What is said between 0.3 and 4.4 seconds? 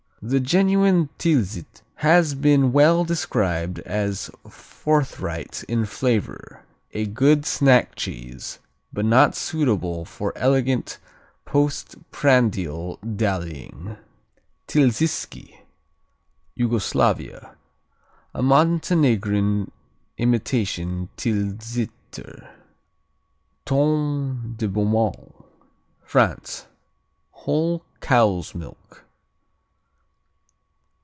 genuine Tilsit has been well described as